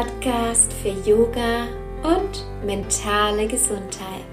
Podcast 0.00 0.72
für 0.82 0.94
Yoga 1.06 1.68
und 2.02 2.46
mentale 2.64 3.46
Gesundheit. 3.46 4.32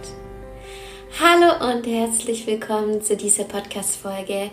Hallo 1.20 1.74
und 1.74 1.86
herzlich 1.86 2.48
willkommen 2.48 3.02
zu 3.02 3.18
dieser 3.18 3.44
Podcast-Folge. 3.44 4.50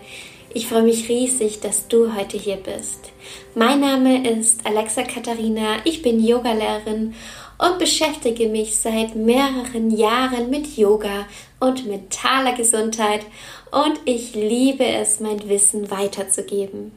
Ich 0.53 0.67
freue 0.67 0.81
mich 0.81 1.07
riesig, 1.07 1.61
dass 1.61 1.87
du 1.87 2.13
heute 2.13 2.35
hier 2.35 2.57
bist. 2.57 3.13
Mein 3.53 3.79
Name 3.79 4.29
ist 4.29 4.65
Alexa 4.65 5.03
Katharina, 5.03 5.77
ich 5.85 6.01
bin 6.01 6.21
Yogalehrerin 6.21 7.15
und 7.59 7.79
beschäftige 7.79 8.49
mich 8.49 8.77
seit 8.77 9.15
mehreren 9.15 9.91
Jahren 9.91 10.49
mit 10.49 10.75
Yoga 10.75 11.27
und 11.61 11.87
mentaler 11.87 12.57
Gesundheit 12.57 13.25
und 13.71 14.01
ich 14.03 14.35
liebe 14.35 14.85
es, 14.85 15.21
mein 15.21 15.47
Wissen 15.47 15.89
weiterzugeben. 15.89 16.91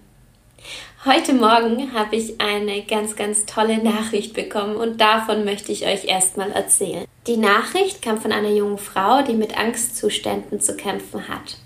Heute 1.04 1.32
Morgen 1.32 1.92
habe 1.94 2.16
ich 2.16 2.40
eine 2.40 2.82
ganz, 2.82 3.14
ganz 3.14 3.46
tolle 3.46 3.78
Nachricht 3.78 4.34
bekommen 4.34 4.74
und 4.74 5.00
davon 5.00 5.44
möchte 5.44 5.70
ich 5.70 5.86
euch 5.86 6.06
erstmal 6.06 6.50
erzählen. 6.50 7.04
Die 7.28 7.36
Nachricht 7.36 8.02
kam 8.02 8.20
von 8.20 8.32
einer 8.32 8.50
jungen 8.50 8.78
Frau, 8.78 9.22
die 9.22 9.34
mit 9.34 9.56
Angstzuständen 9.56 10.60
zu 10.60 10.76
kämpfen 10.76 11.28
hat. 11.28 11.56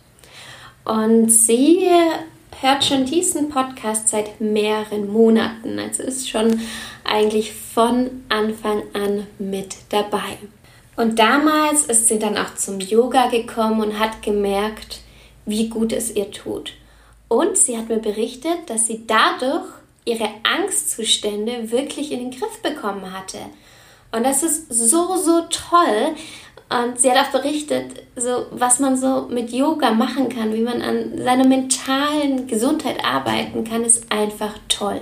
Und 0.85 1.31
sie 1.31 1.89
hört 2.61 2.85
schon 2.85 3.07
diesen 3.07 3.49
Podcast 3.49 4.09
seit 4.09 4.39
mehreren 4.39 5.11
Monaten, 5.11 5.79
also 5.79 6.03
ist 6.03 6.29
schon 6.29 6.61
eigentlich 7.03 7.55
von 7.55 8.25
Anfang 8.29 8.83
an 8.93 9.27
mit 9.39 9.77
dabei. 9.89 10.37
Und 10.97 11.19
damals 11.19 11.87
ist 11.87 12.09
sie 12.09 12.19
dann 12.19 12.37
auch 12.37 12.55
zum 12.57 12.81
Yoga 12.81 13.29
gekommen 13.29 13.81
und 13.81 13.99
hat 13.99 14.21
gemerkt, 14.21 15.01
wie 15.47 15.71
gut 15.71 15.95
es 15.95 16.15
ihr 16.15 16.31
tut. 16.31 16.75
Und 17.33 17.57
sie 17.57 17.79
hat 17.79 17.89
mir 17.89 17.99
berichtet, 17.99 18.69
dass 18.69 18.87
sie 18.87 19.07
dadurch 19.07 19.65
ihre 20.05 20.29
Angstzustände 20.43 21.71
wirklich 21.71 22.13
in 22.13 22.19
den 22.19 22.31
Griff 22.31 22.61
bekommen 22.61 23.11
hatte. 23.11 23.39
Und 24.15 24.27
das 24.27 24.43
ist 24.43 24.71
so, 24.71 25.17
so 25.17 25.41
toll. 25.49 26.15
Und 26.69 27.01
sie 27.01 27.11
hat 27.11 27.27
auch 27.27 27.41
berichtet, 27.41 28.03
so, 28.17 28.49
was 28.51 28.81
man 28.81 28.99
so 28.99 29.29
mit 29.31 29.51
Yoga 29.51 29.93
machen 29.93 30.29
kann, 30.29 30.53
wie 30.53 30.61
man 30.61 30.83
an 30.83 31.17
seiner 31.17 31.47
mentalen 31.47 32.47
Gesundheit 32.49 33.03
arbeiten 33.03 33.65
kann, 33.65 33.83
ist 33.83 34.13
einfach 34.13 34.53
toll. 34.69 35.01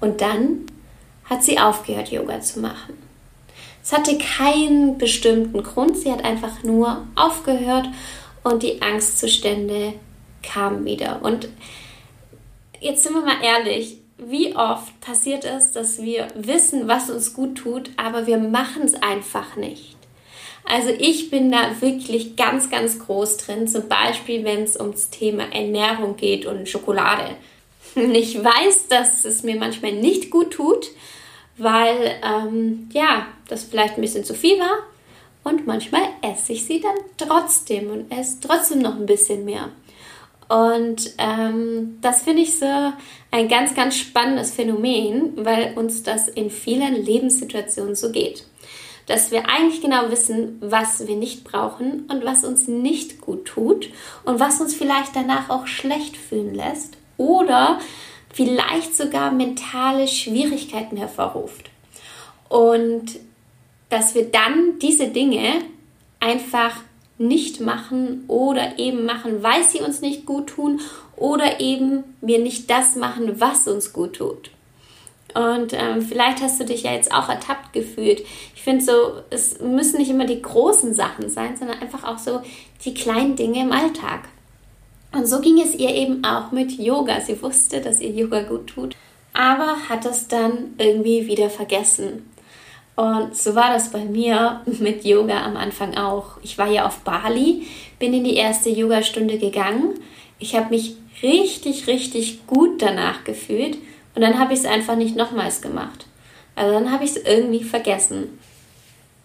Und 0.00 0.22
dann 0.22 0.64
hat 1.26 1.44
sie 1.44 1.58
aufgehört, 1.58 2.10
Yoga 2.10 2.40
zu 2.40 2.60
machen. 2.60 2.96
Es 3.82 3.92
hatte 3.92 4.16
keinen 4.16 4.96
bestimmten 4.96 5.62
Grund, 5.62 5.98
sie 5.98 6.10
hat 6.10 6.24
einfach 6.24 6.62
nur 6.62 7.06
aufgehört 7.14 7.90
und 8.42 8.62
die 8.62 8.80
Angstzustände 8.80 9.92
kam 10.46 10.84
wieder. 10.84 11.20
Und 11.22 11.48
jetzt 12.80 13.02
sind 13.02 13.14
wir 13.14 13.22
mal 13.22 13.42
ehrlich, 13.42 13.98
wie 14.18 14.56
oft 14.56 14.98
passiert 15.00 15.44
es, 15.44 15.72
dass 15.72 16.00
wir 16.00 16.28
wissen, 16.34 16.88
was 16.88 17.10
uns 17.10 17.34
gut 17.34 17.58
tut, 17.58 17.90
aber 17.96 18.26
wir 18.26 18.38
machen 18.38 18.82
es 18.84 18.94
einfach 18.94 19.56
nicht. 19.56 19.96
Also 20.64 20.88
ich 20.98 21.30
bin 21.30 21.52
da 21.52 21.80
wirklich 21.80 22.34
ganz, 22.34 22.70
ganz 22.70 22.98
groß 22.98 23.36
drin, 23.36 23.68
zum 23.68 23.88
Beispiel 23.88 24.44
wenn 24.44 24.64
es 24.64 24.78
ums 24.78 25.10
Thema 25.10 25.44
Ernährung 25.52 26.16
geht 26.16 26.46
und 26.46 26.68
Schokolade. 26.68 27.36
Ich 27.94 28.42
weiß, 28.42 28.88
dass 28.88 29.24
es 29.24 29.42
mir 29.42 29.56
manchmal 29.56 29.92
nicht 29.92 30.30
gut 30.30 30.50
tut, 30.50 30.88
weil 31.56 32.20
ähm, 32.22 32.90
ja, 32.92 33.26
das 33.48 33.64
vielleicht 33.64 33.94
ein 33.94 34.02
bisschen 34.02 34.24
zu 34.24 34.34
viel 34.34 34.58
war. 34.58 34.78
Und 35.44 35.66
manchmal 35.66 36.02
esse 36.20 36.52
ich 36.52 36.66
sie 36.66 36.80
dann 36.80 36.96
trotzdem 37.16 37.90
und 37.90 38.12
esse 38.12 38.38
trotzdem 38.40 38.80
noch 38.80 38.96
ein 38.96 39.06
bisschen 39.06 39.44
mehr. 39.46 39.70
Und 40.48 41.10
ähm, 41.18 41.98
das 42.02 42.22
finde 42.22 42.42
ich 42.42 42.58
so 42.58 42.92
ein 43.30 43.48
ganz, 43.48 43.74
ganz 43.74 43.96
spannendes 43.96 44.52
Phänomen, 44.52 45.32
weil 45.44 45.74
uns 45.76 46.02
das 46.02 46.28
in 46.28 46.50
vielen 46.50 46.94
Lebenssituationen 46.94 47.94
so 47.94 48.12
geht. 48.12 48.44
Dass 49.06 49.30
wir 49.30 49.48
eigentlich 49.48 49.82
genau 49.82 50.10
wissen, 50.10 50.58
was 50.60 51.06
wir 51.06 51.16
nicht 51.16 51.44
brauchen 51.44 52.06
und 52.08 52.24
was 52.24 52.44
uns 52.44 52.68
nicht 52.68 53.20
gut 53.20 53.44
tut 53.46 53.90
und 54.24 54.40
was 54.40 54.60
uns 54.60 54.74
vielleicht 54.74 55.14
danach 55.14 55.50
auch 55.50 55.66
schlecht 55.66 56.16
fühlen 56.16 56.54
lässt 56.54 56.96
oder 57.16 57.78
vielleicht 58.32 58.96
sogar 58.96 59.32
mentale 59.32 60.06
Schwierigkeiten 60.08 60.96
hervorruft. 60.96 61.70
Und 62.48 63.18
dass 63.88 64.14
wir 64.14 64.30
dann 64.30 64.78
diese 64.80 65.08
Dinge 65.08 65.54
einfach 66.20 66.76
nicht 67.18 67.60
machen 67.60 68.24
oder 68.28 68.78
eben 68.78 69.04
machen, 69.06 69.42
weil 69.42 69.64
sie 69.64 69.80
uns 69.80 70.00
nicht 70.00 70.26
gut 70.26 70.48
tun 70.48 70.80
oder 71.16 71.60
eben 71.60 72.04
wir 72.20 72.38
nicht 72.38 72.70
das 72.70 72.94
machen, 72.96 73.40
was 73.40 73.66
uns 73.66 73.92
gut 73.92 74.16
tut. 74.16 74.50
Und 75.34 75.74
ähm, 75.74 76.00
vielleicht 76.00 76.40
hast 76.40 76.60
du 76.60 76.64
dich 76.64 76.84
ja 76.84 76.92
jetzt 76.92 77.12
auch 77.12 77.28
ertappt 77.28 77.72
gefühlt. 77.72 78.22
Ich 78.54 78.62
finde 78.62 78.84
so, 78.84 78.92
es 79.28 79.60
müssen 79.60 79.98
nicht 79.98 80.10
immer 80.10 80.24
die 80.24 80.40
großen 80.40 80.94
Sachen 80.94 81.28
sein, 81.28 81.56
sondern 81.56 81.78
einfach 81.80 82.04
auch 82.04 82.18
so 82.18 82.40
die 82.84 82.94
kleinen 82.94 83.36
Dinge 83.36 83.62
im 83.62 83.72
Alltag. 83.72 84.28
Und 85.12 85.26
so 85.26 85.40
ging 85.40 85.60
es 85.60 85.74
ihr 85.74 85.90
eben 85.90 86.24
auch 86.24 86.52
mit 86.52 86.72
Yoga. 86.72 87.20
Sie 87.20 87.40
wusste, 87.42 87.80
dass 87.80 88.00
ihr 88.00 88.10
Yoga 88.10 88.42
gut 88.42 88.68
tut, 88.68 88.96
aber 89.34 89.76
hat 89.88 90.06
es 90.06 90.28
dann 90.28 90.74
irgendwie 90.78 91.26
wieder 91.26 91.50
vergessen. 91.50 92.30
Und 92.96 93.36
so 93.36 93.54
war 93.54 93.72
das 93.72 93.90
bei 93.92 94.04
mir 94.04 94.62
mit 94.66 95.04
Yoga 95.04 95.44
am 95.44 95.56
Anfang 95.56 95.96
auch. 95.96 96.38
Ich 96.42 96.56
war 96.58 96.68
ja 96.68 96.86
auf 96.86 97.00
Bali, 97.00 97.66
bin 97.98 98.14
in 98.14 98.24
die 98.24 98.36
erste 98.36 98.70
Yogastunde 98.70 99.38
gegangen. 99.38 100.00
Ich 100.38 100.56
habe 100.56 100.70
mich 100.70 100.96
richtig, 101.22 101.86
richtig 101.86 102.46
gut 102.46 102.82
danach 102.82 103.24
gefühlt 103.24 103.76
und 104.14 104.22
dann 104.22 104.38
habe 104.38 104.54
ich 104.54 104.60
es 104.60 104.66
einfach 104.66 104.96
nicht 104.96 105.14
nochmals 105.14 105.60
gemacht. 105.60 106.06
Also 106.54 106.72
dann 106.72 106.90
habe 106.90 107.04
ich 107.04 107.10
es 107.10 107.16
irgendwie 107.18 107.64
vergessen. 107.64 108.38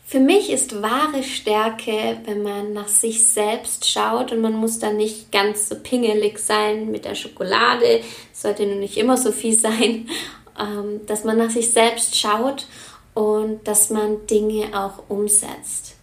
Für 0.06 0.20
mich 0.20 0.52
ist 0.52 0.82
wahre 0.82 1.24
Stärke, 1.24 2.18
wenn 2.26 2.44
man 2.44 2.74
nach 2.74 2.90
sich 2.90 3.26
selbst 3.26 3.90
schaut 3.90 4.34
und 4.34 4.42
man 4.42 4.52
muss 4.52 4.80
dann 4.80 4.98
nicht 4.98 5.32
ganz 5.32 5.70
so 5.70 5.76
pingelig 5.76 6.38
sein 6.40 6.92
mit 6.92 7.06
der 7.06 7.16
Schokolade, 7.16 8.02
sollte 8.34 8.66
nur 8.66 8.76
nicht 8.76 8.98
immer 8.98 9.16
so 9.16 9.32
viel 9.32 9.58
sein, 9.60 10.10
ähm, 10.60 11.00
dass 11.08 11.24
man 11.24 11.38
nach 11.38 11.50
sich 11.50 11.72
selbst 11.72 12.18
schaut 12.18 12.66
und 13.14 13.68
dass 13.68 13.90
man 13.90 14.26
Dinge 14.28 14.70
auch 14.74 15.10
umsetzt. 15.10 15.96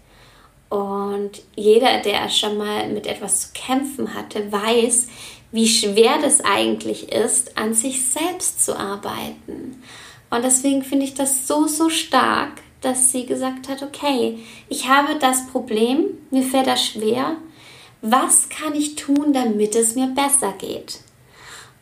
Und 0.69 1.31
jeder, 1.57 2.03
der 2.03 2.29
schon 2.29 2.59
mal 2.59 2.89
mit 2.89 3.07
etwas 3.07 3.41
zu 3.41 3.49
kämpfen 3.55 4.15
hatte, 4.15 4.53
weiß, 4.53 5.09
wie 5.51 5.67
schwer 5.67 6.19
das 6.21 6.43
eigentlich 6.45 7.11
ist, 7.11 7.57
an 7.57 7.73
sich 7.73 8.05
selbst 8.05 8.65
zu 8.65 8.79
arbeiten. 8.79 9.83
Und 10.31 10.45
deswegen 10.45 10.83
finde 10.83 11.07
ich 11.07 11.15
das 11.15 11.47
so, 11.47 11.67
so 11.67 11.89
stark, 11.89 12.61
dass 12.83 13.11
sie 13.11 13.25
gesagt 13.25 13.69
hat, 13.69 13.83
okay, 13.83 14.39
ich 14.69 14.89
habe 14.89 15.19
das 15.19 15.47
Problem, 15.47 16.05
mir 16.31 16.43
fällt 16.43 16.67
das 16.67 16.85
schwer. 16.85 17.37
Was 18.03 18.49
kann 18.51 18.75
ich 18.75 18.95
tun, 18.95 19.33
damit 19.33 19.75
es 19.75 19.95
mir 19.97 20.09
besser 20.09 20.53
geht? 20.59 21.01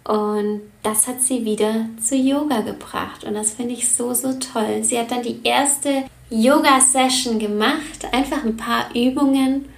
Und 0.07 0.61
das 0.85 1.09
hat 1.09 1.21
sie 1.21 1.45
wieder 1.45 1.87
zu 2.01 2.15
Yoga 2.15 2.61
gebracht. 2.61 3.25
Und 3.25 3.35
das 3.35 3.53
finde 3.53 3.75
ich 3.75 3.93
so, 3.93 4.15
so 4.15 4.35
toll. 4.35 4.83
Sie 4.85 4.97
hat 4.97 5.11
dann 5.11 5.23
die 5.23 5.41
erste 5.43 6.05
Yoga-Session 6.31 7.41
gemacht, 7.41 8.07
einfach 8.13 8.45
ein 8.45 8.57
paar 8.57 8.95
Übungen. 8.95 9.69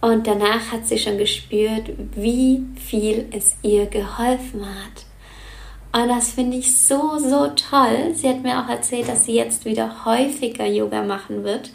Und 0.00 0.28
danach 0.28 0.70
hat 0.70 0.86
sie 0.86 0.98
schon 0.98 1.18
gespürt, 1.18 1.90
wie 2.14 2.62
viel 2.76 3.26
es 3.32 3.56
ihr 3.62 3.86
geholfen 3.86 4.64
hat. 4.64 6.00
Und 6.00 6.10
das 6.10 6.30
finde 6.30 6.58
ich 6.58 6.76
so, 6.76 7.18
so 7.18 7.48
toll. 7.48 8.12
Sie 8.14 8.28
hat 8.28 8.44
mir 8.44 8.60
auch 8.62 8.68
erzählt, 8.68 9.08
dass 9.08 9.24
sie 9.24 9.34
jetzt 9.34 9.64
wieder 9.64 10.04
häufiger 10.04 10.66
Yoga 10.66 11.02
machen 11.02 11.42
wird 11.42 11.70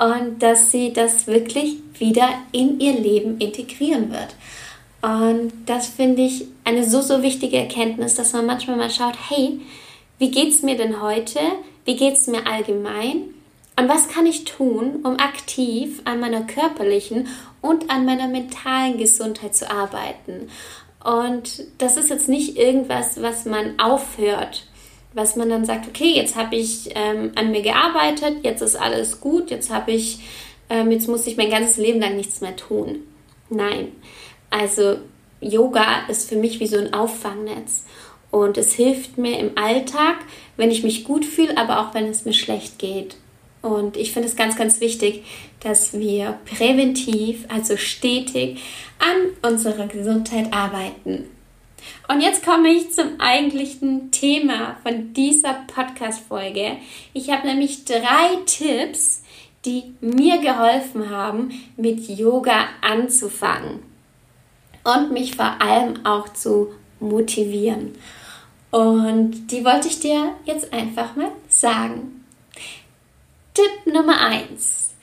und 0.00 0.42
dass 0.42 0.72
sie 0.72 0.92
das 0.92 1.28
wirklich 1.28 1.76
wieder 1.98 2.28
in 2.50 2.80
ihr 2.80 2.94
Leben 2.94 3.38
integrieren 3.38 4.10
wird. 4.10 4.34
Und 5.02 5.52
das 5.66 5.88
finde 5.88 6.22
ich 6.22 6.46
eine 6.64 6.88
so, 6.88 7.00
so 7.00 7.22
wichtige 7.22 7.56
Erkenntnis, 7.56 8.16
dass 8.16 8.32
man 8.32 8.46
manchmal 8.46 8.76
mal 8.76 8.90
schaut, 8.90 9.14
hey, 9.28 9.60
wie 10.18 10.30
geht 10.30 10.50
es 10.50 10.62
mir 10.62 10.76
denn 10.76 11.00
heute? 11.00 11.38
Wie 11.84 11.96
geht 11.96 12.14
es 12.14 12.26
mir 12.26 12.46
allgemein? 12.46 13.34
Und 13.76 13.88
was 13.88 14.08
kann 14.08 14.26
ich 14.26 14.44
tun, 14.44 15.00
um 15.04 15.18
aktiv 15.18 16.02
an 16.04 16.20
meiner 16.20 16.42
körperlichen 16.42 17.28
und 17.62 17.88
an 17.88 18.04
meiner 18.04 18.28
mentalen 18.28 18.98
Gesundheit 18.98 19.54
zu 19.54 19.70
arbeiten? 19.70 20.50
Und 21.02 21.64
das 21.78 21.96
ist 21.96 22.10
jetzt 22.10 22.28
nicht 22.28 22.58
irgendwas, 22.58 23.22
was 23.22 23.46
man 23.46 23.80
aufhört, 23.80 24.66
was 25.14 25.34
man 25.34 25.48
dann 25.48 25.64
sagt, 25.64 25.88
okay, 25.88 26.12
jetzt 26.14 26.36
habe 26.36 26.56
ich 26.56 26.90
ähm, 26.94 27.32
an 27.36 27.50
mir 27.50 27.62
gearbeitet, 27.62 28.44
jetzt 28.44 28.60
ist 28.60 28.76
alles 28.76 29.20
gut, 29.20 29.50
jetzt 29.50 29.70
habe 29.70 29.92
ich, 29.92 30.18
ähm, 30.68 30.90
jetzt 30.90 31.08
muss 31.08 31.26
ich 31.26 31.38
mein 31.38 31.50
ganzes 31.50 31.78
Leben 31.78 32.00
lang 32.00 32.16
nichts 32.16 32.42
mehr 32.42 32.56
tun. 32.56 33.00
Nein, 33.48 33.92
also 34.50 34.98
Yoga 35.40 36.06
ist 36.08 36.28
für 36.28 36.36
mich 36.36 36.60
wie 36.60 36.66
so 36.66 36.76
ein 36.76 36.92
Auffangnetz. 36.92 37.84
Und 38.30 38.58
es 38.58 38.74
hilft 38.74 39.18
mir 39.18 39.38
im 39.38 39.56
Alltag, 39.56 40.18
wenn 40.56 40.70
ich 40.70 40.84
mich 40.84 41.04
gut 41.04 41.24
fühle, 41.24 41.56
aber 41.56 41.80
auch 41.80 41.94
wenn 41.94 42.06
es 42.06 42.24
mir 42.24 42.32
schlecht 42.32 42.78
geht. 42.78 43.16
Und 43.62 43.96
ich 43.96 44.12
finde 44.12 44.28
es 44.28 44.36
ganz, 44.36 44.56
ganz 44.56 44.80
wichtig, 44.80 45.24
dass 45.60 45.98
wir 45.98 46.38
präventiv, 46.46 47.44
also 47.48 47.76
stetig 47.76 48.60
an 48.98 49.50
unserer 49.50 49.86
Gesundheit 49.86 50.52
arbeiten. 50.52 51.26
Und 52.08 52.20
jetzt 52.20 52.44
komme 52.44 52.68
ich 52.68 52.92
zum 52.92 53.20
eigentlichen 53.20 54.10
Thema 54.10 54.76
von 54.82 55.12
dieser 55.12 55.64
Podcast-Folge. 55.74 56.76
Ich 57.12 57.30
habe 57.30 57.46
nämlich 57.46 57.84
drei 57.84 58.36
Tipps, 58.46 59.22
die 59.64 59.94
mir 60.00 60.38
geholfen 60.38 61.10
haben, 61.10 61.50
mit 61.76 62.08
Yoga 62.08 62.68
anzufangen 62.80 63.89
und 64.84 65.12
mich 65.12 65.36
vor 65.36 65.60
allem 65.60 66.04
auch 66.04 66.28
zu 66.30 66.72
motivieren. 67.00 67.92
Und 68.70 69.48
die 69.48 69.64
wollte 69.64 69.88
ich 69.88 70.00
dir 70.00 70.34
jetzt 70.44 70.72
einfach 70.72 71.16
mal 71.16 71.32
sagen. 71.48 72.24
Tipp 73.54 73.92
Nummer 73.92 74.20
1. 74.20 74.94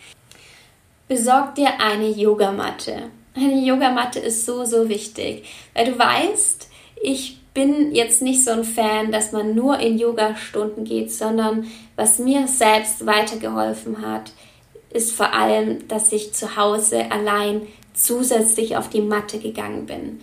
Besorg 1.08 1.56
dir 1.56 1.80
eine 1.80 2.10
Yogamatte. 2.10 3.10
Eine 3.36 3.60
Yogamatte 3.60 4.20
ist 4.20 4.46
so, 4.46 4.66
so 4.66 4.90
wichtig, 4.90 5.46
weil 5.74 5.92
du 5.92 6.00
weißt, 6.00 6.70
ich 7.02 7.38
bin 7.54 7.94
jetzt 7.94 8.22
nicht 8.22 8.44
so 8.44 8.52
ein 8.52 8.64
Fan, 8.64 9.12
dass 9.12 9.32
man 9.32 9.56
nur 9.56 9.80
in 9.80 9.98
Yoga-Stunden 9.98 10.84
geht, 10.84 11.12
sondern 11.12 11.68
was 11.96 12.20
mir 12.20 12.48
selbst 12.48 13.06
weitergeholfen 13.06 14.02
hat, 14.06 14.32
ist 14.92 15.14
vor 15.14 15.34
allem, 15.34 15.88
dass 15.88 16.12
ich 16.12 16.34
zu 16.34 16.56
Hause 16.56 17.12
allein 17.12 17.68
zusätzlich 17.98 18.78
auf 18.78 18.90
die 18.90 19.02
Matte 19.02 19.40
gegangen 19.40 19.86
bin. 19.86 20.20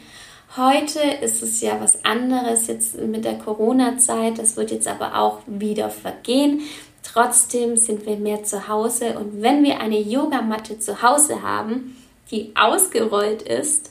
Heute 0.56 1.00
ist 1.00 1.42
es 1.42 1.60
ja 1.60 1.80
was 1.80 2.04
anderes 2.04 2.68
jetzt 2.68 2.96
mit 2.96 3.24
der 3.24 3.38
Corona-Zeit. 3.38 4.38
Das 4.38 4.56
wird 4.56 4.70
jetzt 4.70 4.86
aber 4.86 5.18
auch 5.18 5.40
wieder 5.46 5.90
vergehen. 5.90 6.60
Trotzdem 7.02 7.76
sind 7.76 8.06
wir 8.06 8.16
mehr 8.16 8.44
zu 8.44 8.68
Hause 8.68 9.18
und 9.18 9.42
wenn 9.42 9.64
wir 9.64 9.80
eine 9.80 10.00
Yogamatte 10.00 10.78
zu 10.78 11.02
Hause 11.02 11.42
haben, 11.42 11.96
die 12.30 12.52
ausgerollt 12.54 13.42
ist, 13.42 13.90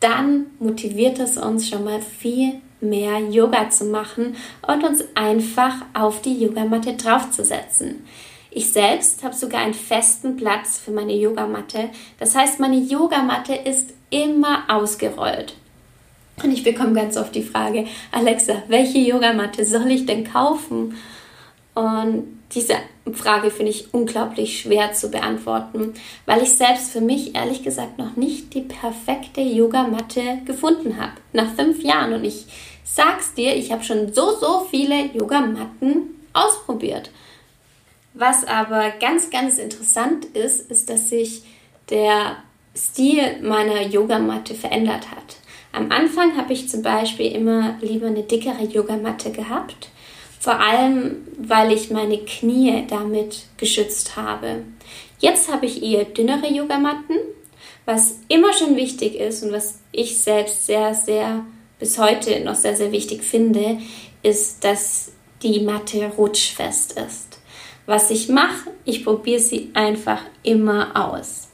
dann 0.00 0.46
motiviert 0.58 1.18
es 1.18 1.36
uns 1.36 1.68
schon 1.68 1.84
mal 1.84 2.00
viel 2.00 2.60
mehr 2.80 3.20
Yoga 3.20 3.70
zu 3.70 3.84
machen 3.84 4.36
und 4.66 4.84
uns 4.84 5.04
einfach 5.14 5.74
auf 5.94 6.22
die 6.22 6.42
Yogamatte 6.42 6.94
draufzusetzen. 6.94 8.04
Ich 8.50 8.72
selbst 8.72 9.22
habe 9.22 9.34
sogar 9.34 9.60
einen 9.60 9.74
festen 9.74 10.36
Platz 10.36 10.78
für 10.78 10.90
meine 10.90 11.14
Yogamatte. 11.14 11.90
Das 12.18 12.34
heißt, 12.34 12.58
meine 12.58 12.78
Yogamatte 12.78 13.54
ist 13.54 13.90
immer 14.10 14.64
ausgerollt. 14.68 15.54
Und 16.42 16.50
ich 16.52 16.64
bekomme 16.64 16.94
ganz 16.94 17.16
oft 17.16 17.34
die 17.34 17.42
Frage, 17.42 17.86
Alexa, 18.12 18.62
welche 18.68 18.98
Yogamatte 18.98 19.64
soll 19.64 19.90
ich 19.90 20.06
denn 20.06 20.24
kaufen? 20.24 20.96
Und 21.74 22.40
diese 22.54 22.74
Frage 23.12 23.50
finde 23.50 23.70
ich 23.70 23.94
unglaublich 23.94 24.60
schwer 24.60 24.92
zu 24.92 25.10
beantworten, 25.10 25.94
weil 26.26 26.42
ich 26.42 26.54
selbst 26.54 26.90
für 26.90 27.00
mich 27.00 27.34
ehrlich 27.34 27.62
gesagt 27.62 27.98
noch 27.98 28.16
nicht 28.16 28.54
die 28.54 28.62
perfekte 28.62 29.40
Yogamatte 29.40 30.38
gefunden 30.44 31.00
habe. 31.00 31.12
Nach 31.32 31.54
fünf 31.54 31.82
Jahren. 31.82 32.14
Und 32.14 32.24
ich 32.24 32.46
sag's 32.84 33.34
dir, 33.34 33.54
ich 33.54 33.70
habe 33.70 33.84
schon 33.84 34.12
so, 34.12 34.34
so 34.36 34.66
viele 34.70 35.06
Yogamatten 35.14 36.20
ausprobiert. 36.32 37.10
Was 38.14 38.44
aber 38.44 38.90
ganz, 39.00 39.30
ganz 39.30 39.58
interessant 39.58 40.24
ist, 40.26 40.70
ist, 40.70 40.90
dass 40.90 41.10
sich 41.10 41.42
der 41.90 42.36
Stil 42.76 43.40
meiner 43.42 43.82
Yogamatte 43.82 44.54
verändert 44.54 45.10
hat. 45.10 45.36
Am 45.72 45.90
Anfang 45.92 46.36
habe 46.36 46.52
ich 46.52 46.68
zum 46.68 46.82
Beispiel 46.82 47.32
immer 47.32 47.76
lieber 47.80 48.08
eine 48.08 48.22
dickere 48.22 48.64
Yogamatte 48.64 49.30
gehabt, 49.30 49.88
vor 50.40 50.58
allem 50.58 51.28
weil 51.38 51.72
ich 51.72 51.90
meine 51.90 52.18
Knie 52.18 52.84
damit 52.88 53.44
geschützt 53.56 54.16
habe. 54.16 54.62
Jetzt 55.18 55.52
habe 55.52 55.66
ich 55.66 55.82
eher 55.82 56.04
dünnere 56.04 56.48
Yogamatten, 56.48 57.16
was 57.84 58.20
immer 58.28 58.52
schon 58.52 58.76
wichtig 58.76 59.14
ist 59.14 59.42
und 59.42 59.52
was 59.52 59.80
ich 59.92 60.18
selbst 60.18 60.66
sehr, 60.66 60.94
sehr 60.94 61.44
bis 61.78 61.98
heute 61.98 62.40
noch 62.40 62.54
sehr, 62.54 62.76
sehr 62.76 62.92
wichtig 62.92 63.22
finde, 63.22 63.78
ist, 64.22 64.64
dass 64.64 65.12
die 65.42 65.60
Matte 65.60 66.06
rutschfest 66.16 66.92
ist. 66.92 67.29
Was 67.90 68.08
ich 68.12 68.28
mache, 68.28 68.70
ich 68.84 69.04
probiere 69.04 69.40
sie 69.40 69.72
einfach 69.74 70.22
immer 70.44 70.92
aus. 70.94 71.48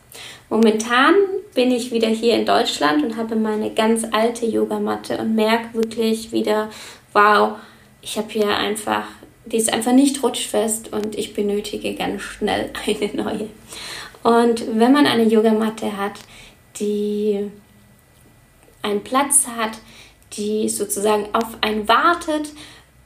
Momentan 0.51 1.15
bin 1.55 1.71
ich 1.71 1.93
wieder 1.93 2.09
hier 2.09 2.35
in 2.35 2.45
Deutschland 2.45 3.03
und 3.03 3.17
habe 3.17 3.37
meine 3.37 3.73
ganz 3.73 4.05
alte 4.13 4.45
Yogamatte 4.45 5.17
und 5.17 5.35
merke 5.35 5.73
wirklich 5.73 6.33
wieder, 6.33 6.69
wow, 7.15 7.53
ich 8.03 8.19
habe 8.19 8.29
hier 8.29 8.55
einfach, 8.55 9.05
die 9.47 9.57
ist 9.57 9.73
einfach 9.73 9.93
nicht 9.93 10.23
rutschfest 10.23 10.93
und 10.93 11.17
ich 11.17 11.33
benötige 11.33 11.95
ganz 11.95 12.21
schnell 12.21 12.71
eine 12.87 13.15
neue. 13.15 13.49
Und 14.23 14.79
wenn 14.79 14.93
man 14.93 15.07
eine 15.07 15.25
Yogamatte 15.25 15.97
hat, 15.97 16.21
die 16.79 17.51
einen 18.83 19.03
Platz 19.03 19.47
hat, 19.57 19.79
die 20.35 20.69
sozusagen 20.69 21.29
auf 21.33 21.57
einen 21.63 21.89
wartet, 21.89 22.53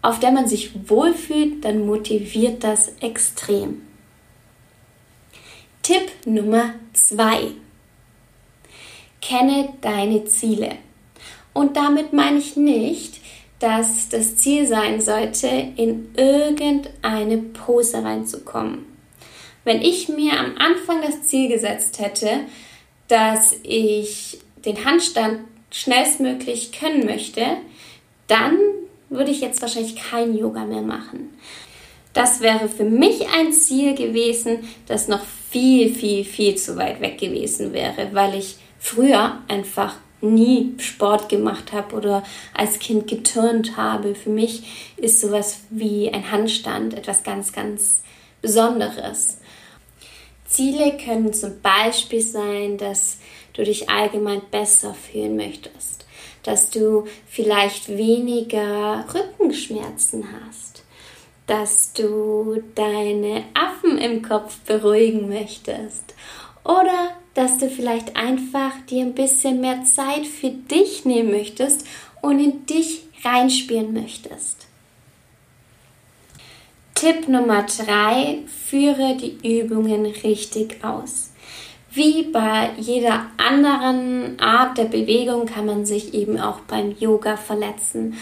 auf 0.02 0.20
der 0.20 0.30
man 0.30 0.46
sich 0.46 0.88
wohlfühlt, 0.88 1.64
dann 1.64 1.86
motiviert 1.86 2.64
das 2.64 2.92
extrem. 3.00 3.82
Tipp 5.82 6.10
Nummer 6.24 6.74
zwei: 6.92 7.52
Kenne 9.20 9.74
deine 9.80 10.24
Ziele. 10.24 10.76
Und 11.52 11.76
damit 11.76 12.12
meine 12.12 12.38
ich 12.38 12.56
nicht, 12.56 13.20
dass 13.58 14.08
das 14.08 14.36
Ziel 14.36 14.66
sein 14.66 15.00
sollte, 15.00 15.48
in 15.48 16.14
irgendeine 16.16 17.38
Pose 17.38 18.02
reinzukommen. 18.02 18.86
Wenn 19.64 19.82
ich 19.82 20.08
mir 20.08 20.38
am 20.38 20.56
Anfang 20.56 21.02
das 21.02 21.22
Ziel 21.22 21.48
gesetzt 21.48 21.98
hätte, 21.98 22.40
dass 23.08 23.54
ich 23.62 24.38
den 24.64 24.84
Handstand 24.84 25.40
schnellstmöglich 25.70 26.72
können 26.72 27.04
möchte, 27.04 27.42
dann 28.26 28.56
würde 29.10 29.30
ich 29.30 29.40
jetzt 29.40 29.60
wahrscheinlich 29.60 29.96
kein 29.96 30.36
Yoga 30.36 30.64
mehr 30.64 30.82
machen. 30.82 31.30
Das 32.12 32.40
wäre 32.40 32.68
für 32.68 32.84
mich 32.84 33.28
ein 33.28 33.52
Ziel 33.52 33.94
gewesen, 33.94 34.60
das 34.86 35.08
noch 35.08 35.20
viel, 35.50 35.94
viel, 35.94 36.24
viel 36.24 36.56
zu 36.56 36.76
weit 36.76 37.00
weg 37.00 37.18
gewesen 37.18 37.72
wäre, 37.72 38.08
weil 38.12 38.34
ich 38.34 38.56
früher 38.78 39.38
einfach 39.46 39.96
nie 40.20 40.74
Sport 40.78 41.28
gemacht 41.28 41.72
habe 41.72 41.94
oder 41.96 42.22
als 42.54 42.78
Kind 42.78 43.08
geturnt 43.08 43.76
habe. 43.76 44.14
Für 44.14 44.30
mich 44.30 44.92
ist 44.96 45.20
sowas 45.20 45.60
wie 45.70 46.12
ein 46.12 46.30
Handstand 46.30 46.94
etwas 46.94 47.22
ganz, 47.22 47.52
ganz 47.52 48.02
Besonderes. 48.42 49.38
Ziele 50.46 50.96
können 50.96 51.32
zum 51.32 51.60
Beispiel 51.60 52.20
sein, 52.20 52.76
dass 52.76 53.18
du 53.52 53.64
dich 53.64 53.88
allgemein 53.88 54.42
besser 54.50 54.94
fühlen 54.94 55.36
möchtest, 55.36 55.99
dass 56.42 56.70
du 56.70 57.06
vielleicht 57.26 57.88
weniger 57.88 59.04
Rückenschmerzen 59.14 60.24
hast, 60.44 60.84
dass 61.46 61.92
du 61.92 62.62
deine 62.74 63.44
Affen 63.54 63.98
im 63.98 64.22
Kopf 64.22 64.58
beruhigen 64.60 65.28
möchtest 65.28 66.14
oder 66.64 67.16
dass 67.34 67.58
du 67.58 67.68
vielleicht 67.68 68.16
einfach 68.16 68.72
dir 68.88 69.04
ein 69.04 69.14
bisschen 69.14 69.60
mehr 69.60 69.84
Zeit 69.84 70.26
für 70.26 70.50
dich 70.50 71.04
nehmen 71.04 71.30
möchtest 71.30 71.86
und 72.22 72.38
in 72.38 72.66
dich 72.66 73.02
reinspielen 73.24 73.92
möchtest. 73.92 74.66
Tipp 76.94 77.28
Nummer 77.28 77.64
drei: 77.64 78.40
Führe 78.46 79.16
die 79.16 79.60
Übungen 79.60 80.04
richtig 80.06 80.84
aus. 80.84 81.29
Wie 81.92 82.22
bei 82.22 82.70
jeder 82.76 83.26
anderen 83.36 84.38
Art 84.38 84.78
der 84.78 84.84
Bewegung 84.84 85.46
kann 85.46 85.66
man 85.66 85.84
sich 85.84 86.14
eben 86.14 86.38
auch 86.38 86.60
beim 86.60 86.94
Yoga 86.96 87.36
verletzen. 87.36 88.16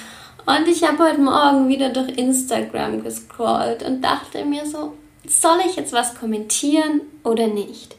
Und 0.46 0.66
ich 0.66 0.82
habe 0.84 1.04
heute 1.04 1.20
Morgen 1.20 1.68
wieder 1.68 1.90
durch 1.90 2.16
Instagram 2.16 3.04
gescrollt 3.04 3.82
und 3.82 4.00
dachte 4.00 4.46
mir 4.46 4.64
so, 4.64 4.94
soll 5.26 5.58
ich 5.68 5.76
jetzt 5.76 5.92
was 5.92 6.14
kommentieren 6.14 7.02
oder 7.24 7.46
nicht? 7.46 7.96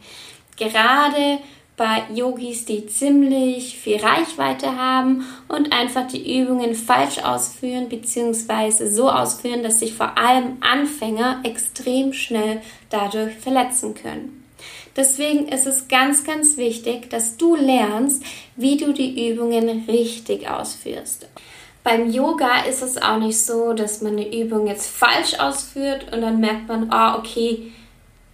Gerade 0.57 1.38
bei 1.77 2.01
Yogis, 2.15 2.65
die 2.65 2.88
ziemlich 2.88 3.77
viel 3.77 3.97
Reichweite 3.97 4.75
haben 4.75 5.23
und 5.47 5.71
einfach 5.71 6.07
die 6.07 6.39
Übungen 6.39 6.73
falsch 6.73 7.19
ausführen 7.19 7.89
bzw. 7.89 8.88
so 8.88 9.09
ausführen, 9.09 9.61
dass 9.61 9.79
sich 9.79 9.93
vor 9.93 10.17
allem 10.17 10.57
Anfänger 10.61 11.41
extrem 11.43 12.11
schnell 12.11 12.61
dadurch 12.89 13.35
verletzen 13.35 13.93
können. 13.93 14.38
Deswegen 15.00 15.48
ist 15.48 15.65
es 15.65 15.88
ganz, 15.88 16.25
ganz 16.25 16.58
wichtig, 16.58 17.10
dass 17.10 17.38
du 17.38 17.56
lernst, 17.56 18.22
wie 18.58 18.75
du 18.75 18.91
die 18.91 19.29
Übungen 19.29 19.86
richtig 19.88 20.50
ausführst. 20.50 21.25
Beim 21.86 22.12
Yoga 22.12 22.65
ist 22.65 22.82
es 22.82 23.01
auch 23.01 23.18
nicht 23.18 23.39
so, 23.39 23.72
dass 23.72 24.01
man 24.01 24.18
eine 24.18 24.36
Übung 24.36 24.68
jetzt 24.68 24.89
falsch 24.89 25.39
ausführt 25.39 26.12
und 26.12 26.20
dann 26.20 26.41
merkt 26.41 26.68
man, 26.68 26.91
oh, 26.94 27.18
okay, 27.18 27.72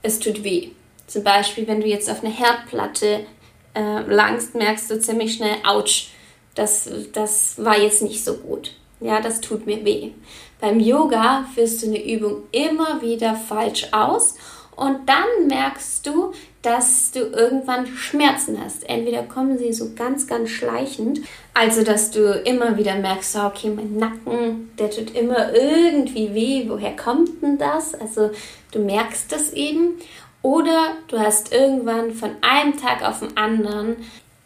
es 0.02 0.18
tut 0.18 0.44
weh. 0.44 0.70
Zum 1.06 1.24
Beispiel, 1.24 1.68
wenn 1.68 1.82
du 1.82 1.88
jetzt 1.88 2.10
auf 2.10 2.24
eine 2.24 2.34
Herdplatte 2.34 3.28
äh, 3.76 4.00
langst, 4.12 4.56
merkst 4.56 4.90
du 4.90 5.00
ziemlich 5.00 5.36
schnell, 5.36 5.58
ouch, 5.68 6.08
das, 6.56 6.90
das 7.14 7.64
war 7.64 7.80
jetzt 7.80 8.02
nicht 8.02 8.24
so 8.24 8.38
gut. 8.38 8.74
Ja, 9.02 9.22
das 9.22 9.40
tut 9.40 9.68
mir 9.68 9.86
weh. 9.86 10.14
Beim 10.60 10.80
Yoga 10.80 11.46
führst 11.54 11.84
du 11.84 11.90
eine 11.90 12.04
Übung 12.04 12.38
immer 12.52 13.04
wieder 13.04 13.36
falsch 13.36 13.90
aus 13.92 14.34
und 14.75 15.08
dann 15.08 15.48
merkst 15.48 16.05
du, 16.05 16.34
dass 16.62 17.12
du 17.12 17.20
irgendwann 17.20 17.86
Schmerzen 17.88 18.60
hast. 18.63 18.89
Entweder 18.89 19.24
kommen 19.24 19.58
sie 19.58 19.72
so 19.72 19.94
ganz, 19.96 20.27
ganz 20.27 20.50
schleichend, 20.50 21.22
also 21.53 21.84
dass 21.84 22.12
du 22.12 22.41
immer 22.41 22.77
wieder 22.77 22.96
merkst, 22.96 23.38
okay, 23.38 23.70
mein 23.70 23.98
Nacken, 23.98 24.72
der 24.77 24.89
tut 24.89 25.15
immer 25.15 25.53
irgendwie 25.53 26.34
weh. 26.34 26.65
Woher 26.67 26.96
kommt 26.96 27.41
denn 27.41 27.58
das? 27.58 27.94
Also 27.94 28.32
du 28.72 28.79
merkst 28.79 29.32
das 29.32 29.53
eben. 29.53 29.94
Oder 30.41 30.94
du 31.08 31.20
hast 31.20 31.53
irgendwann 31.53 32.13
von 32.13 32.32
einem 32.41 32.77
Tag 32.77 33.03
auf 33.03 33.20
den 33.20 33.36
anderen 33.38 33.96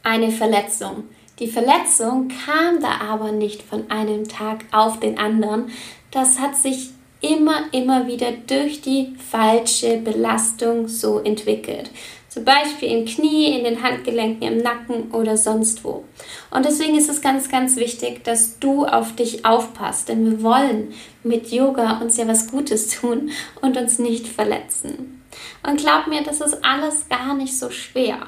eine 0.03 0.31
Verletzung. 0.31 1.05
Die 1.39 1.47
Verletzung 1.47 2.29
kam 2.45 2.81
da 2.81 2.99
aber 3.01 3.31
nicht 3.31 3.61
von 3.61 3.89
einem 3.89 4.27
Tag 4.27 4.65
auf 4.71 4.99
den 4.99 5.17
anderen. 5.17 5.71
Das 6.11 6.39
hat 6.39 6.55
sich 6.55 6.91
immer, 7.21 7.65
immer 7.71 8.07
wieder 8.07 8.31
durch 8.31 8.81
die 8.81 9.15
falsche 9.17 9.97
Belastung 9.97 10.87
so 10.87 11.19
entwickelt. 11.19 11.91
Zum 12.29 12.45
Beispiel 12.45 12.89
im 12.89 13.05
Knie, 13.05 13.57
in 13.57 13.63
den 13.63 13.81
Handgelenken, 13.81 14.47
im 14.47 14.57
Nacken 14.59 15.11
oder 15.11 15.35
sonst 15.35 15.83
wo. 15.83 16.03
Und 16.51 16.63
deswegen 16.63 16.95
ist 16.95 17.09
es 17.09 17.21
ganz, 17.21 17.49
ganz 17.49 17.75
wichtig, 17.75 18.23
dass 18.23 18.59
du 18.59 18.85
auf 18.85 19.15
dich 19.15 19.45
aufpasst, 19.45 20.09
denn 20.09 20.29
wir 20.29 20.43
wollen 20.43 20.93
mit 21.23 21.51
Yoga 21.51 21.99
uns 21.99 22.17
ja 22.17 22.27
was 22.27 22.49
Gutes 22.49 22.99
tun 22.99 23.31
und 23.61 23.77
uns 23.77 23.97
nicht 23.97 24.27
verletzen. 24.27 25.23
Und 25.67 25.81
glaub 25.81 26.07
mir, 26.07 26.21
das 26.21 26.39
ist 26.39 26.63
alles 26.63 27.09
gar 27.09 27.33
nicht 27.33 27.57
so 27.57 27.71
schwer. 27.71 28.19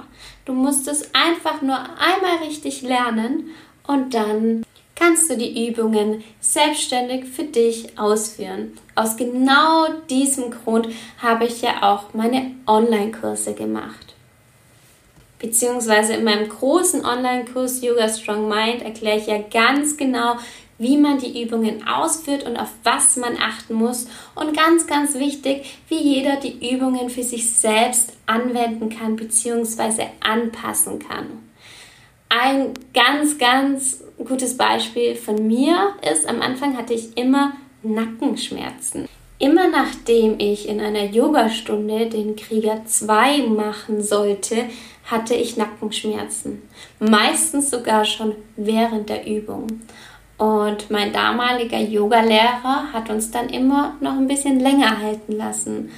Du 0.46 0.54
musst 0.54 0.88
es 0.88 1.14
einfach 1.14 1.62
nur 1.62 1.78
einmal 1.78 2.48
richtig 2.48 2.82
lernen 2.82 3.52
und 3.86 4.14
dann 4.16 4.64
kannst 5.01 5.31
du 5.31 5.36
die 5.36 5.67
Übungen 5.67 6.24
selbstständig 6.41 7.25
für 7.25 7.46
dich 7.46 7.98
ausführen. 7.98 8.77
Aus 8.93 9.17
genau 9.17 9.88
diesem 10.12 10.51
Grund 10.51 10.89
habe 11.20 11.46
ich 11.46 11.63
ja 11.63 11.81
auch 11.81 12.13
meine 12.13 12.51
Online-Kurse 12.67 13.55
gemacht. 13.55 14.13
Beziehungsweise 15.39 16.13
in 16.13 16.24
meinem 16.24 16.48
großen 16.48 17.03
Online-Kurs 17.03 17.81
Yoga 17.81 18.10
Strong 18.10 18.48
Mind 18.48 18.84
erkläre 18.84 19.17
ich 19.17 19.25
ja 19.25 19.39
ganz 19.39 19.98
genau, 19.98 20.36
wie 20.77 20.98
man 20.98 21.17
die 21.17 21.41
Übungen 21.41 21.88
ausführt 21.88 22.43
und 22.43 22.58
auf 22.58 22.70
was 22.84 23.17
man 23.17 23.38
achten 23.38 23.74
muss. 23.74 24.05
Und 24.36 24.55
ganz, 24.55 24.86
ganz 24.86 25.15
wichtig, 25.15 25.79
wie 25.89 26.00
jeder 26.00 26.36
die 26.36 26.72
Übungen 26.72 27.10
für 27.10 27.24
sich 27.24 27.51
selbst 27.51 28.13
anwenden 28.27 28.89
kann 28.89 29.15
bzw. 29.15 30.05
anpassen 30.20 31.00
kann. 31.00 31.50
Ein 32.34 32.76
ganz, 32.94 33.38
ganz 33.38 34.02
gutes 34.18 34.56
Beispiel 34.56 35.16
von 35.16 35.48
mir 35.48 35.96
ist, 36.10 36.30
am 36.30 36.42
Anfang 36.42 36.78
hatte 36.78 36.94
ich 36.94 37.18
immer 37.18 37.52
Nackenschmerzen. 37.84 39.10
Immer 39.38 39.68
nachdem 39.68 40.40
ich 40.40 40.70
in 40.70 40.80
einer 40.80 41.04
Yogastunde 41.04 42.08
den 42.08 42.38
Krieger 42.38 42.86
2 42.86 43.40
machen 43.48 44.02
sollte, 44.02 44.64
hatte 45.04 45.36
ich 45.36 45.58
Nackenschmerzen. 45.58 46.62
Meistens 47.00 47.70
sogar 47.70 48.06
schon 48.06 48.34
während 48.56 49.10
der 49.10 49.28
Übung. 49.28 49.68
Und 50.38 50.90
mein 50.90 51.12
damaliger 51.12 51.80
Yogalehrer 51.80 52.94
hat 52.94 53.10
uns 53.10 53.30
dann 53.30 53.50
immer 53.50 53.98
noch 54.00 54.14
ein 54.14 54.30
bisschen 54.30 54.62
länger 54.62 55.00
halten 55.02 55.34
lassen. 55.34 55.92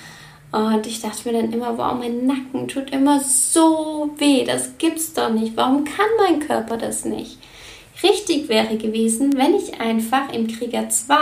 Und 0.54 0.86
ich 0.86 1.02
dachte 1.02 1.28
mir 1.28 1.42
dann 1.42 1.52
immer, 1.52 1.80
wow, 1.80 1.96
mein 1.98 2.28
Nacken 2.28 2.68
tut 2.68 2.92
immer 2.92 3.20
so 3.20 4.12
weh, 4.18 4.46
das 4.46 4.78
gibt's 4.78 5.12
doch 5.12 5.32
nicht. 5.32 5.58
Warum 5.58 5.84
kann 5.84 6.06
mein 6.20 6.40
Körper 6.40 6.78
das 6.78 7.06
nicht? 7.06 7.40
Richtig 8.04 8.50
wäre 8.50 8.78
gewesen, 8.78 9.36
wenn 9.36 9.56
ich 9.56 9.82
einfach 9.82 10.32
im 10.32 10.48
Krieger 10.48 10.90
2, 10.90 11.16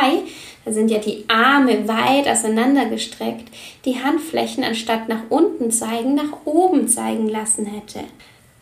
da 0.65 0.73
sind 0.73 0.91
ja 0.91 0.97
die 0.99 1.23
Arme 1.29 1.87
weit 1.87 2.27
auseinandergestreckt, 2.27 3.47
die 3.85 4.03
Handflächen 4.03 4.65
anstatt 4.65 5.07
nach 5.07 5.23
unten 5.29 5.71
zeigen, 5.71 6.13
nach 6.13 6.43
oben 6.43 6.89
zeigen 6.89 7.29
lassen 7.29 7.65
hätte. 7.65 8.01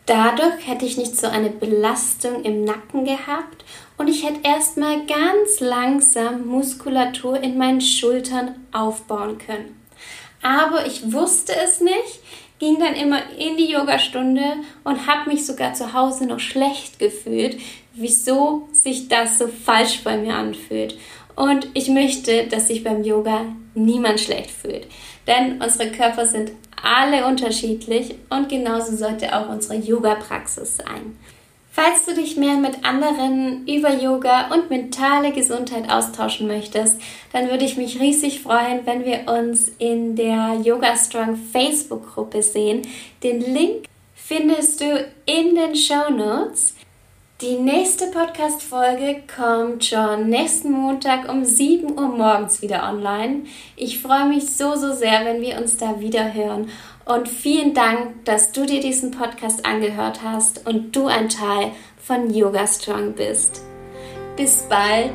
Dadurch 0.06 0.68
hätte 0.68 0.84
ich 0.84 0.96
nicht 0.96 1.16
so 1.16 1.26
eine 1.26 1.50
Belastung 1.50 2.44
im 2.44 2.62
Nacken 2.62 3.04
gehabt 3.04 3.64
und 3.98 4.06
ich 4.06 4.24
hätte 4.24 4.40
erstmal 4.44 5.04
ganz 5.06 5.58
langsam 5.58 6.46
Muskulatur 6.46 7.42
in 7.42 7.58
meinen 7.58 7.80
Schultern 7.80 8.54
aufbauen 8.70 9.36
können 9.38 9.79
aber 10.42 10.86
ich 10.86 11.12
wusste 11.12 11.54
es 11.64 11.80
nicht, 11.80 12.20
ging 12.58 12.78
dann 12.78 12.94
immer 12.94 13.20
in 13.38 13.56
die 13.56 13.70
Yogastunde 13.70 14.44
und 14.84 15.06
habe 15.06 15.30
mich 15.30 15.46
sogar 15.46 15.74
zu 15.74 15.92
Hause 15.92 16.26
noch 16.26 16.40
schlecht 16.40 16.98
gefühlt, 16.98 17.58
wieso 17.94 18.68
sich 18.72 19.08
das 19.08 19.38
so 19.38 19.48
falsch 19.48 20.02
bei 20.04 20.16
mir 20.16 20.34
anfühlt. 20.34 20.96
Und 21.36 21.68
ich 21.74 21.88
möchte, 21.88 22.46
dass 22.48 22.68
sich 22.68 22.84
beim 22.84 23.02
Yoga 23.02 23.46
niemand 23.74 24.20
schlecht 24.20 24.50
fühlt. 24.50 24.86
Denn 25.26 25.60
unsere 25.62 25.90
Körper 25.90 26.26
sind 26.26 26.52
alle 26.82 27.26
unterschiedlich 27.26 28.14
und 28.28 28.48
genauso 28.48 28.96
sollte 28.96 29.36
auch 29.36 29.48
unsere 29.48 29.76
Yoga-Praxis 29.76 30.76
sein. 30.76 31.16
Falls 31.72 32.04
du 32.04 32.14
dich 32.14 32.36
mehr 32.36 32.56
mit 32.56 32.84
anderen 32.84 33.66
über 33.66 33.94
Yoga 33.94 34.52
und 34.52 34.70
mentale 34.70 35.32
Gesundheit 35.32 35.88
austauschen 35.88 36.48
möchtest, 36.48 37.00
dann 37.32 37.48
würde 37.48 37.64
ich 37.64 37.76
mich 37.76 38.00
riesig 38.00 38.40
freuen, 38.42 38.84
wenn 38.86 39.04
wir 39.04 39.28
uns 39.32 39.68
in 39.78 40.16
der 40.16 40.60
Yoga 40.64 40.96
Strong 40.96 41.36
Facebook-Gruppe 41.36 42.42
sehen. 42.42 42.82
Den 43.22 43.40
Link 43.40 43.86
findest 44.16 44.80
du 44.80 45.06
in 45.26 45.54
den 45.54 45.76
Show 45.76 46.10
Notes. 46.10 46.74
Die 47.40 47.56
nächste 47.56 48.08
Podcast-Folge 48.08 49.22
kommt 49.34 49.86
schon 49.86 50.28
nächsten 50.28 50.72
Montag 50.72 51.26
um 51.26 51.42
7 51.42 51.98
Uhr 51.98 52.08
morgens 52.08 52.60
wieder 52.60 52.86
online. 52.86 53.44
Ich 53.76 54.02
freue 54.02 54.28
mich 54.28 54.54
so, 54.54 54.76
so 54.76 54.92
sehr, 54.92 55.24
wenn 55.24 55.40
wir 55.40 55.56
uns 55.56 55.78
da 55.78 56.00
wieder 56.00 56.34
hören. 56.34 56.68
Und 57.06 57.30
vielen 57.30 57.72
Dank, 57.72 58.26
dass 58.26 58.52
du 58.52 58.66
dir 58.66 58.80
diesen 58.82 59.10
Podcast 59.10 59.64
angehört 59.64 60.20
hast 60.22 60.66
und 60.66 60.94
du 60.94 61.06
ein 61.06 61.30
Teil 61.30 61.72
von 61.96 62.28
Yoga 62.28 62.66
Strong 62.66 63.14
bist. 63.14 63.62
Bis 64.36 64.62
bald 64.68 65.12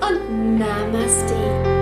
und 0.00 0.58
Namaste. 0.58 1.75